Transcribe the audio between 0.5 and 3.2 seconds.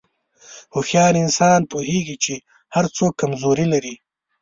هوښیار انسان پوهېږي چې هر څوک